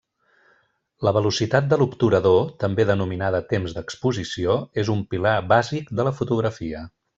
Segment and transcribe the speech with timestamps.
[1.07, 6.87] La velocitat de l’obturador, també denominada temps d’exposició, és un pilar bàsic de la fotografia.